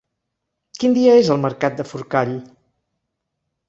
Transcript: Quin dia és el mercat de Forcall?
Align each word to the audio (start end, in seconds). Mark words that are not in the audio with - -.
Quin 0.79 0.95
dia 0.95 1.13
és 1.25 1.31
el 1.37 1.43
mercat 1.45 1.79
de 1.81 1.89
Forcall? 1.93 2.37